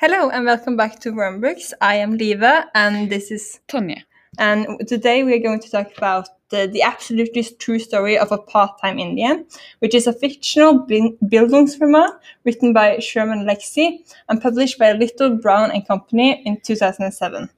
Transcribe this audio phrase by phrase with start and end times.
[0.00, 1.72] Hello and welcome back to Wormbooks.
[1.80, 4.04] I am Liva and this is Tonje.
[4.38, 8.38] and today we are going to talk about the, the absolutely true story of a
[8.38, 9.44] part-time Indian,
[9.80, 12.10] which is a fictional Bildungsroman
[12.44, 13.98] written by Sherman Alexie
[14.28, 17.50] and published by Little Brown and Company in 2007.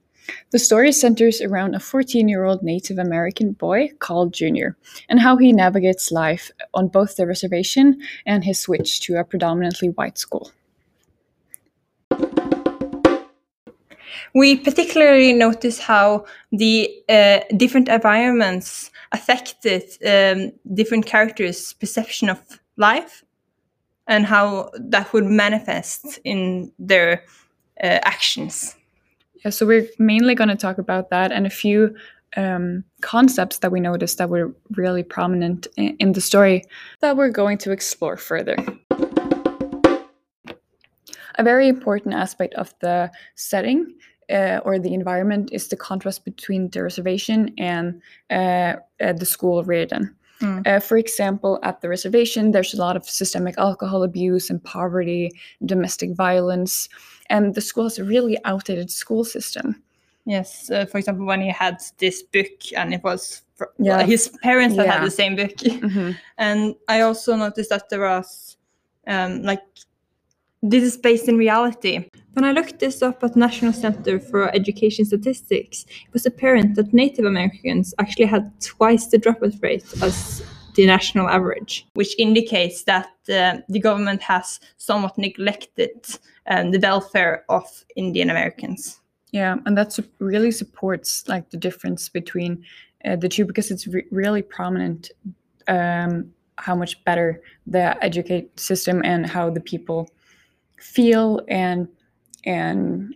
[0.49, 4.75] The story centers around a 14 year old Native American boy called Junior
[5.09, 9.89] and how he navigates life on both the reservation and his switch to a predominantly
[9.89, 10.51] white school.
[14.33, 22.39] We particularly notice how the uh, different environments affected um, different characters' perception of
[22.77, 23.23] life
[24.07, 27.23] and how that would manifest in their
[27.83, 28.75] uh, actions.
[29.43, 31.95] Yeah, so we're mainly going to talk about that and a few
[32.37, 36.63] um, concepts that we noticed that were really prominent in, in the story
[37.01, 38.55] that we're going to explore further.
[41.35, 43.95] A very important aspect of the setting
[44.31, 49.59] uh, or the environment is the contrast between the reservation and uh, uh, the school
[49.59, 50.15] of Reardan.
[50.41, 50.65] Mm.
[50.65, 55.31] Uh, for example, at the reservation, there's a lot of systemic alcohol abuse and poverty,
[55.65, 56.89] domestic violence,
[57.29, 59.81] and the school has a really outdated school system.
[60.25, 63.43] Yes, uh, for example, when he had this book and it was
[63.77, 64.03] Yeah.
[64.03, 65.55] his parents that had the same book.
[65.57, 66.15] Mhm.
[66.37, 68.57] and I also noticed that there was
[69.07, 69.63] um, like
[70.61, 72.05] this is based in reality.
[72.33, 76.93] When I looked this up at National Center for Education Statistics, it was apparent that
[76.93, 80.43] Native Americans actually had twice the dropout rate as
[80.75, 86.05] the national average, which indicates that uh, the government has somewhat neglected
[86.47, 88.99] um, the welfare of Indian Americans.
[89.31, 92.63] Yeah, and that sup- really supports like the difference between
[93.03, 95.11] uh, the two because it's re- really prominent
[95.67, 100.09] um, how much better the educate system and how the people
[100.81, 101.87] feel and
[102.45, 103.15] and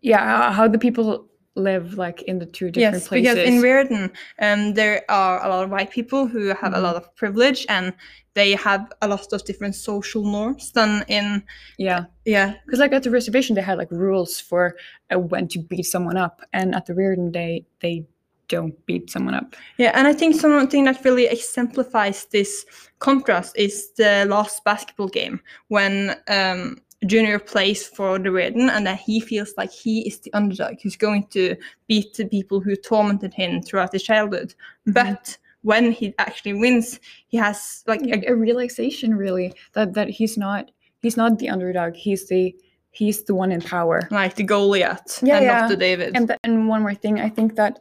[0.00, 3.34] yeah how- the people live like in the two different yes, places.
[3.34, 6.82] because in Reardan, um, there are a lot of white people who have a Mhm.
[6.82, 7.92] lot of privilege and
[8.34, 11.42] they have a lot of different social norms than in
[11.76, 14.76] yeah, yeah because like at the reservation they had like rules for
[15.12, 18.06] uh, when to beat someone up, and at the Reardan they they
[18.50, 19.56] don't beat someone up.
[19.78, 19.92] yeah.
[19.94, 22.66] And I think something that really exemplifies this
[22.98, 29.00] contrast is the last basketball game when um, Junior plays for the Reardan and that
[29.00, 31.56] he feels like he is the underdog who's going to
[31.88, 34.54] beat the people who tormented him throughout his childhood.
[34.86, 40.70] But when he actually wins, he has like a a, really that that he's not
[41.02, 42.54] he's not the underdog he's the
[42.92, 45.60] he's the one in power like the Goliath Yeah, and yeah.
[45.60, 46.16] not the David.
[46.16, 47.78] and and one more thing i think that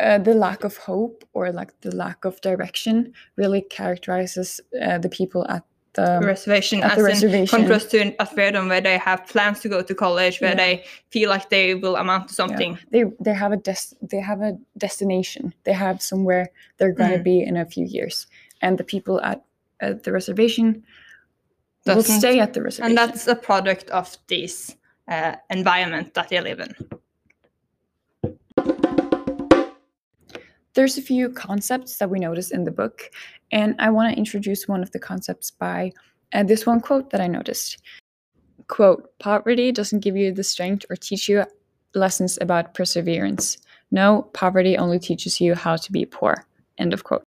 [0.00, 5.08] uh, the lack of hope or like the lack of direction really characterizes uh, the
[5.08, 5.62] people at
[5.94, 7.58] the reservation, at as the in reservation.
[7.58, 10.56] contrast to in- at Reardan, where they have plans to go to college, where Yeah.
[10.66, 12.78] they feel like they will amount to something.
[12.92, 16.44] they they have a des- they have a destination they have somewhere
[16.76, 17.24] they're going to Mm.
[17.32, 18.26] be in a few years
[18.62, 19.42] and the people at,
[19.80, 20.84] at the reservation
[21.86, 24.76] will stay at the reservation And that's a product of this
[25.08, 26.72] uh, environment that they live in.
[30.74, 33.10] There's a few concepts that we notice in the book,
[33.50, 35.92] and I want to introduce one of the concepts by
[36.32, 37.78] uh, this one quote that I noticed.
[38.68, 41.44] Quote, poverty doesn't give you the strength or teach you
[41.94, 43.58] lessons about perseverance.
[43.90, 46.46] No, poverty only teaches you how to be poor.
[46.78, 47.24] End of quote.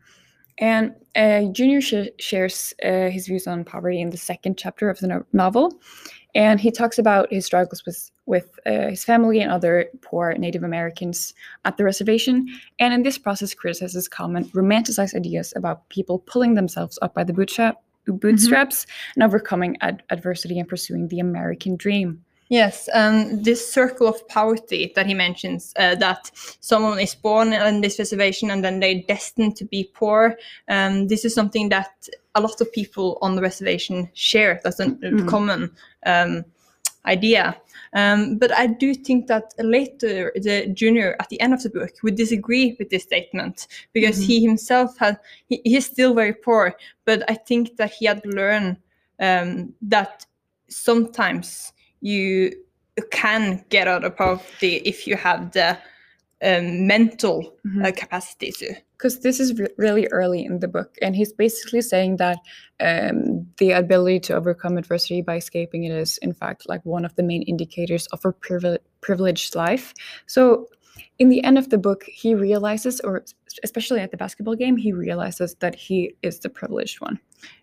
[0.59, 4.99] And uh, Junior sh- shares uh, his views on poverty in the second chapter of
[5.01, 5.79] the no- novel,
[6.37, 10.63] and he talks about his struggles with with uh, his family and other poor Native
[10.63, 11.33] Americans
[11.65, 12.47] at the reservation,
[12.79, 17.33] and in this process criticizes common romanticized ideas about people pulling themselves up by the
[17.33, 22.23] bootstrap, bootstraps and overcoming ad- adversity and pursuing the American dream.
[22.49, 26.31] Yes, and this circle of poverty that he mentions, uh, that
[26.61, 30.37] someone is born in this reservation and then they're destined to be poor.
[30.69, 34.61] Um, this is something that a lot of people on the reservation share.
[34.63, 35.27] That's a a Mhm.
[35.29, 35.71] common
[36.07, 36.45] um,
[37.05, 37.57] idea.
[37.95, 41.91] Um, but I do think that later the junior at the end of the book
[42.03, 44.27] would disagree with this statement because Mhm.
[44.27, 45.19] he himself had
[45.49, 48.77] he, he's still very poor, but I think that he had learned
[49.19, 50.27] um, that
[50.69, 52.53] sometimes you
[53.11, 55.79] can get out of poverty if you have the
[56.43, 57.87] um, mental Mhm.
[57.87, 58.75] uh, capacity to.
[58.99, 62.39] because this is re- really early in the book and he's basically saying that
[62.81, 67.15] um, the ability to overcome adversity by escaping it is in fact like one of
[67.17, 69.93] the main indicators of a privile- privileged life
[70.27, 70.67] so
[71.19, 73.25] in the end of the book, he realizes, or
[73.65, 77.19] especially at the basketball game, he realizes that he is the privileged one.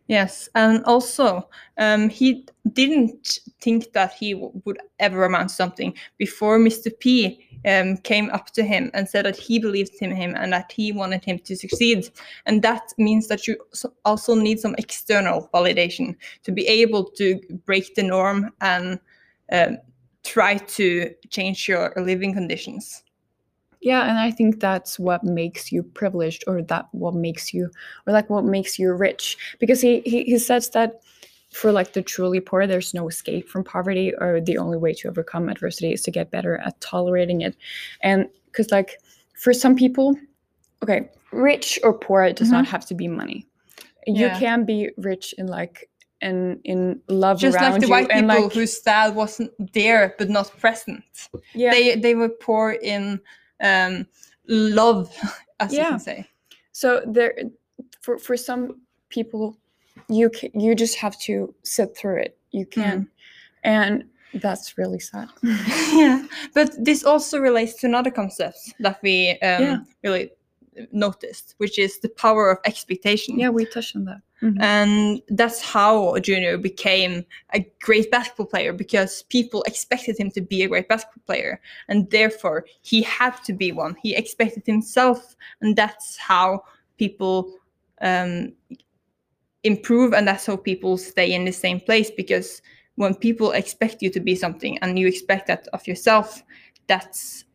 [0.07, 1.47] Yes, and also
[1.77, 6.91] um, he didn't think that he would ever amount to something before Mr.
[7.00, 10.71] P um, came up to him and said that he believed in him and that
[10.71, 12.09] he wanted him to succeed.
[12.45, 13.57] And that means that you
[14.03, 19.00] also need some external validation to be able to break the norm and
[19.51, 19.77] um,
[20.24, 23.02] try to change your living conditions.
[23.83, 27.69] Yeah, and I think that's what makes you privileged, or that what makes you,
[28.07, 29.38] or like what makes you rich.
[29.59, 31.01] Because he he, he says that
[31.51, 35.09] for like the truly poor, there's no escape from poverty, or the only way to
[35.09, 37.56] overcome adversity is to get better at tolerating it.
[38.01, 39.01] And because like
[39.35, 40.15] for some people,
[40.81, 42.71] okay, rich or poor, it does not mm-hmm.
[42.71, 43.45] have to be money.
[44.07, 44.39] You Yeah.
[44.39, 45.89] can be rich in like
[46.21, 50.50] in in love Just like the white people like whose style wasn't there but not
[50.57, 51.03] present.
[51.53, 53.19] yeah they they were poor in
[53.61, 54.05] um
[54.47, 55.11] love
[55.59, 56.27] as you can say.
[56.71, 57.35] So there
[58.01, 59.57] for for some people
[60.09, 62.38] you you just have to sit through it.
[62.51, 63.07] You can.
[63.63, 64.03] And
[64.33, 65.29] that's really sad.
[65.94, 66.25] Yeah.
[66.53, 69.77] But this also relates to another concept that we um Yeah.
[70.03, 70.31] really
[70.91, 73.39] noticed which is the power of expectation.
[73.39, 74.61] Yeah we touched on that Mhm.
[74.61, 80.63] and that's how junior became a great basketball player because people expected him to be
[80.63, 83.95] a great basketball player and therefore he had to be one.
[84.03, 86.65] He expected himself and that's how
[86.97, 87.53] people
[88.01, 88.51] um,
[89.63, 92.61] improve and that's how people stay in the same place because
[92.95, 96.43] when people expect you to be something and you expect that of yourself
[96.87, 97.45] that's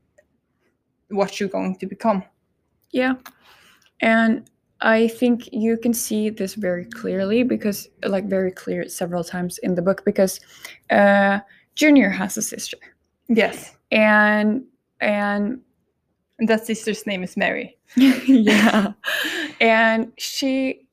[1.11, 2.23] what you're going to become.
[2.93, 3.15] Yeah.
[4.01, 4.49] And
[4.81, 9.75] i think you can see this very clearly because like very clear several times in
[9.75, 10.41] the book because
[10.91, 11.41] uh
[11.79, 12.77] junior has a sister.
[13.29, 13.77] Yes.
[13.91, 14.65] And
[15.01, 15.61] and
[16.39, 17.79] and that sister's name is mary.
[17.97, 18.93] Yeah.
[19.61, 20.87] And she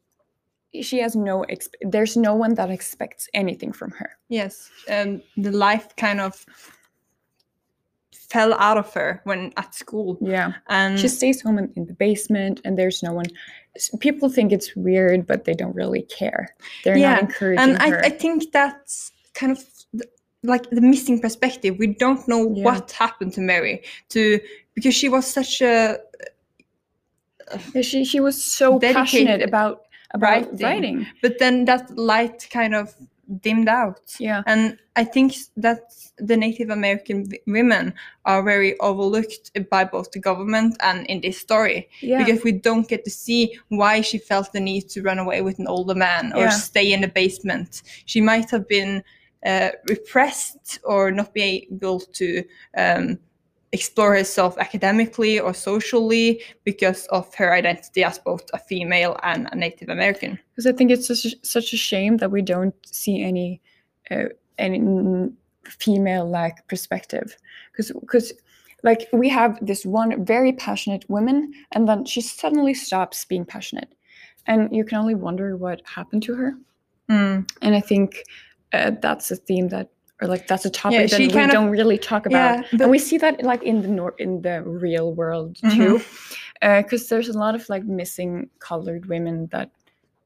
[0.82, 4.18] she has no exp- there's no one that expects anything from her.
[4.30, 6.46] Yes, And the life kind of
[8.30, 11.94] fell out of her when at school, yeah and she stays home in, in the
[11.94, 13.26] basement and there's no one
[14.00, 16.44] people think it's weird but they don't really care
[16.84, 19.60] they're Yeah, not encouraging and I, her I think that's kind of
[19.92, 20.10] th-
[20.44, 21.76] like the missing perspective.
[21.80, 22.66] We don't know Yeah.
[22.66, 24.40] what happened to Mary to
[24.76, 25.98] because she was such a
[27.82, 30.60] she she was so passionate about about writing.
[30.64, 32.94] writing, but then that light kind of
[33.42, 34.16] dimmed out.
[34.20, 35.80] yeah And I think that
[36.18, 37.94] the Native American w- women
[38.24, 41.88] are very overlooked by both the government and in this story.
[42.02, 45.42] yeah because we don't get to see why she felt the need to run away
[45.42, 46.50] with an older man or Yeah.
[46.50, 47.84] stay in the basement.
[48.06, 49.04] She might have been
[49.46, 52.44] uh, repressed or not be able to
[52.78, 53.18] um,
[53.76, 59.56] explore herself academically or socially because of her identity as both a female and a
[59.56, 60.32] Native American.
[60.52, 63.62] because I think it's such a, such a shame that we don't see any
[64.12, 64.80] uh, any
[65.64, 67.38] female like perspective
[67.72, 68.34] because because
[68.84, 71.38] like we have this one very passionate woman
[71.74, 73.92] and then she suddenly stops being passionate
[74.48, 76.52] and you can only wonder what happened to her
[77.10, 77.48] Mm.
[77.62, 78.24] and I think
[78.74, 79.90] uh, that's a theme that
[80.22, 83.00] or like that's a topic that we of- don't really talk about Yeah, and we
[83.00, 85.76] see that like in the nor- in the real world Mhm.
[85.76, 86.02] too
[86.62, 89.70] because there's a lot of like missing colored women that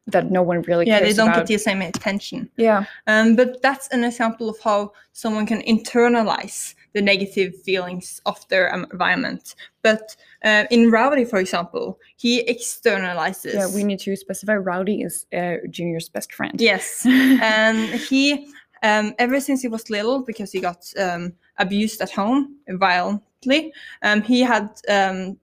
[0.07, 1.45] that no one really Yeah, they don't about.
[1.47, 2.49] get the same attention.
[2.57, 8.37] yeah Um, but that's an example of how someone can internalize the negative feelings of
[8.47, 9.53] their um, environment.
[9.83, 13.53] But uh, in Rowdy, for example, he externalizes.
[13.53, 17.77] yeah we need to specify rowdy is uh, junior's best friend Yes, and
[18.09, 18.47] he,
[18.83, 24.21] um, ever since he was little, because he got um, abused at home violently, um,
[24.21, 25.37] he had um,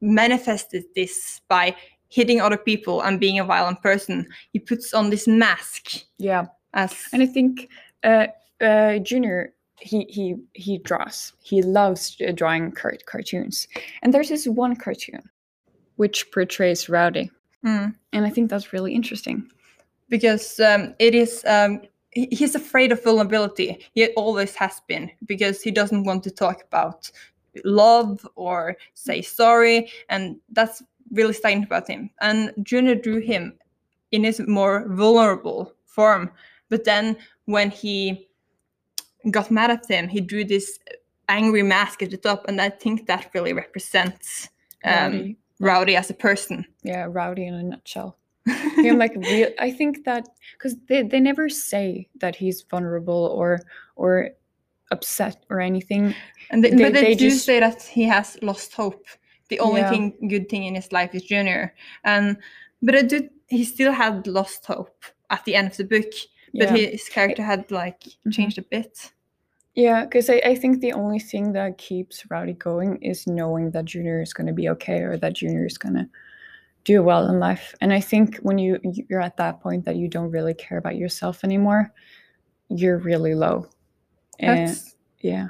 [0.00, 1.74] manifested this by
[2.08, 4.26] hitting other people and being a violent person.
[4.52, 6.46] He puts on this mask yeah
[6.76, 7.68] as and i think
[8.04, 8.26] uh,
[8.60, 13.66] uh, junior he he he draws he loves uh, drawing car- cartoons
[14.02, 15.22] and there's this one cartoon
[15.96, 17.30] which portrays rowdy
[17.64, 17.94] Mm.
[18.12, 19.50] and i think that's really interesting
[20.08, 21.80] because um, it is um,
[22.16, 23.86] he's afraid of vulnerability.
[23.92, 27.10] He always has been because he doesn't want to talk about
[27.64, 30.82] love or say sorry and that's
[31.12, 32.10] really stagnant about him.
[32.20, 33.54] And junior drew him
[34.12, 36.30] in his more vulnerable form.
[36.68, 38.28] But then when he
[39.30, 40.78] got mad at him he drew this
[41.28, 44.48] angry mask at the top and i think that really represents
[44.84, 45.36] um, rowdy.
[45.58, 46.64] Rowdy as a person.
[46.84, 48.16] Yeah rowdy in a nutshell
[48.76, 53.58] him like real i think that because they, they never say that he's vulnerable or
[53.96, 54.30] or
[54.92, 56.14] upset or anything.
[56.50, 59.04] And they, They- but they, they do just- say that he has lost hope.
[59.48, 59.90] The only Yeah.
[59.90, 61.74] thing good thing in his life is Junior,
[62.04, 62.36] and
[62.82, 63.28] but I do.
[63.48, 66.12] He still had lost hope at the end of the book,
[66.54, 66.76] but Yeah.
[66.90, 68.32] his character had like Mhm.
[68.32, 69.12] changed a bit.
[69.74, 73.84] Yeah, because I, I think the only thing that keeps Rowdy going is knowing that
[73.86, 76.08] Junior is going to be okay or that Junior is going to
[76.86, 77.74] do well in life.
[77.80, 80.96] And I think when you you're at that point that you don't really care about
[80.96, 81.92] yourself anymore,
[82.68, 83.66] you're really low.
[84.38, 85.48] And That's yeah,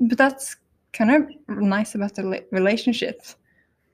[0.00, 0.56] but that's
[0.92, 3.22] kind of nice about the la- relationship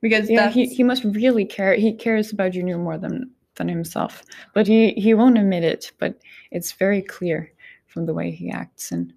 [0.02, 1.74] because yeah, that's he, he must really care.
[1.74, 4.22] He cares about Junior more than than himself,
[4.52, 5.92] but he he won't admit it.
[5.98, 6.20] But
[6.50, 7.50] it's very clear
[7.86, 9.12] from the way he acts and.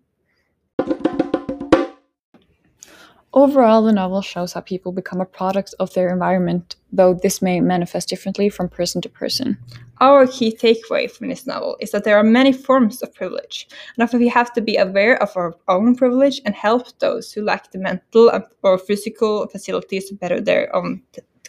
[3.35, 7.59] Overall, the novel shows how people become a product of their environment, though this may
[7.59, 9.57] manifest differently from person to person.
[9.99, 14.07] our key takeaway from this novel is that there are many forms of privilege, and
[14.07, 17.71] that we have to be aware of our own privilege and help those who lack
[17.71, 18.31] the mental
[18.63, 21.01] or physical facilities to better their own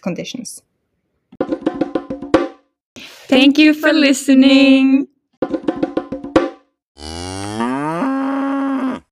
[0.02, 0.62] conditions.
[3.28, 5.06] Thank you for listening.